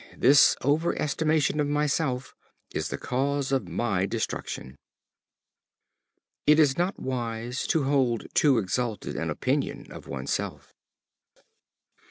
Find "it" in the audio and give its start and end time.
6.47-6.57